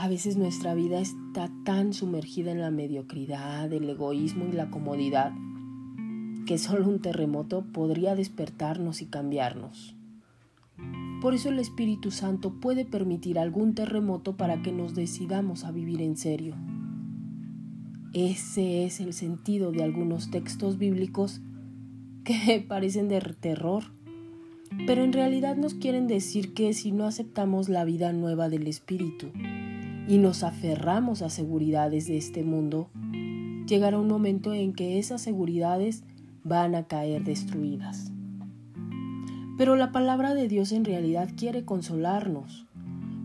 A 0.00 0.08
veces 0.08 0.38
nuestra 0.38 0.72
vida 0.72 0.98
está 0.98 1.50
tan 1.62 1.92
sumergida 1.92 2.52
en 2.52 2.62
la 2.62 2.70
mediocridad, 2.70 3.70
el 3.70 3.86
egoísmo 3.86 4.46
y 4.46 4.52
la 4.52 4.70
comodidad 4.70 5.34
que 6.46 6.56
solo 6.56 6.88
un 6.88 7.02
terremoto 7.02 7.66
podría 7.70 8.14
despertarnos 8.14 9.02
y 9.02 9.06
cambiarnos. 9.08 9.94
Por 11.20 11.34
eso 11.34 11.50
el 11.50 11.58
Espíritu 11.58 12.10
Santo 12.12 12.60
puede 12.60 12.86
permitir 12.86 13.38
algún 13.38 13.74
terremoto 13.74 14.38
para 14.38 14.62
que 14.62 14.72
nos 14.72 14.94
decidamos 14.94 15.64
a 15.64 15.70
vivir 15.70 16.00
en 16.00 16.16
serio. 16.16 16.54
Ese 18.14 18.86
es 18.86 19.00
el 19.00 19.12
sentido 19.12 19.70
de 19.70 19.82
algunos 19.82 20.30
textos 20.30 20.78
bíblicos 20.78 21.42
que 22.24 22.64
parecen 22.68 23.08
de 23.08 23.20
terror, 23.38 23.84
pero 24.86 25.04
en 25.04 25.12
realidad 25.12 25.58
nos 25.58 25.74
quieren 25.74 26.06
decir 26.06 26.54
que 26.54 26.72
si 26.72 26.90
no 26.90 27.04
aceptamos 27.04 27.68
la 27.68 27.84
vida 27.84 28.14
nueva 28.14 28.48
del 28.48 28.66
Espíritu 28.66 29.26
y 30.10 30.18
nos 30.18 30.42
aferramos 30.42 31.22
a 31.22 31.30
seguridades 31.30 32.08
de 32.08 32.16
este 32.16 32.42
mundo, 32.42 32.90
llegará 33.68 33.96
un 33.96 34.08
momento 34.08 34.52
en 34.52 34.72
que 34.72 34.98
esas 34.98 35.20
seguridades 35.22 36.02
van 36.42 36.74
a 36.74 36.88
caer 36.88 37.22
destruidas. 37.22 38.10
Pero 39.56 39.76
la 39.76 39.92
palabra 39.92 40.34
de 40.34 40.48
Dios 40.48 40.72
en 40.72 40.84
realidad 40.84 41.28
quiere 41.36 41.64
consolarnos, 41.64 42.66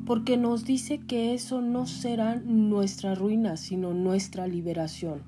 porque 0.05 0.37
nos 0.37 0.63
dice 0.63 0.99
que 0.99 1.33
eso 1.33 1.59
no 1.59 1.87
será 1.87 2.35
nuestra 2.35 3.15
ruina, 3.15 3.57
sino 3.57 3.95
nuestra 3.95 4.45
liberación. 4.45 5.23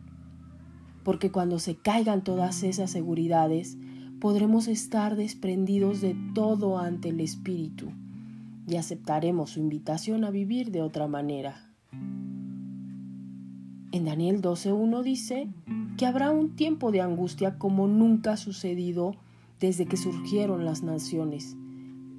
Porque 1.03 1.31
cuando 1.31 1.58
se 1.58 1.75
caigan 1.75 2.23
todas 2.23 2.61
esas 2.61 2.91
seguridades, 2.91 3.80
podremos 4.21 4.67
estar 4.67 5.16
desprendidos 5.16 6.02
de 6.02 6.16
todo 6.35 6.78
ante 6.78 7.09
el 7.09 7.19
Espíritu 7.19 7.94
y 8.67 8.75
aceptaremos 8.75 9.51
su 9.51 9.59
invitación 9.59 10.25
a 10.25 10.29
vivir 10.29 10.71
de 10.71 10.81
otra 10.81 11.07
manera. 11.07 11.71
En 13.91 14.05
Daniel 14.05 14.41
12.1 14.41 15.01
dice 15.01 15.47
que 15.97 16.05
habrá 16.05 16.31
un 16.31 16.55
tiempo 16.55 16.91
de 16.91 17.01
angustia 17.01 17.57
como 17.57 17.88
nunca 17.88 18.33
ha 18.33 18.38
sucedido 18.38 19.15
desde 19.59 19.85
que 19.85 19.97
surgieron 19.97 20.65
las 20.65 20.83
naciones. 20.83 21.55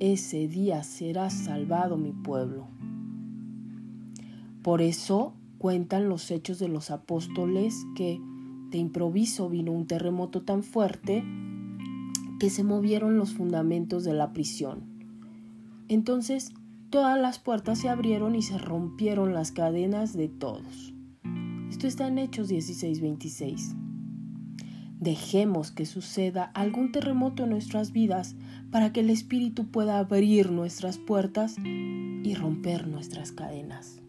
Ese 0.01 0.49
día 0.49 0.83
será 0.83 1.29
salvado 1.29 1.97
mi 1.97 2.13
pueblo. 2.13 2.67
Por 4.63 4.81
eso 4.81 5.35
cuentan 5.59 6.09
los 6.09 6.31
hechos 6.31 6.59
de 6.59 6.69
los 6.69 6.91
apóstoles 6.91 7.85
que 7.95 8.21
de 8.71 8.79
improviso 8.79 9.49
vino 9.49 9.73
un 9.73 9.87
terremoto 9.87 10.43
tan 10.43 10.63
fuerte 10.63 11.25
que 12.41 12.51
se 12.51 12.65
movieron 12.65 13.19
los 13.19 13.35
fundamentos 13.35 14.05
de 14.05 14.15
la 14.15 14.33
prisión. 14.33 14.98
Entonces 15.89 16.53
todas 16.91 17.19
las 17.19 17.39
puertas 17.39 17.79
se 17.79 17.89
abrieron 17.89 18.35
y 18.35 18.43
se 18.43 18.59
rompieron 18.59 19.35
las 19.35 19.53
cadenas 19.53 20.15
de 20.15 20.29
todos. 20.29 20.95
Esto 21.71 21.87
está 21.87 22.07
en 22.09 22.19
Hechos 22.19 22.49
16:26. 22.49 23.75
Dejemos 25.01 25.71
que 25.71 25.87
suceda 25.87 26.45
algún 26.55 26.93
terremoto 26.93 27.45
en 27.45 27.51
nuestras 27.51 27.93
vidas 27.93 28.37
para 28.71 28.93
que 28.93 29.01
el 29.01 29.11
Espíritu 29.11 29.71
pueda 29.71 29.99
abrir 29.99 30.51
nuestras 30.51 30.99
puertas 30.99 31.57
y 31.65 32.35
romper 32.35 32.89
nuestras 32.89 33.33
cadenas. 33.33 34.03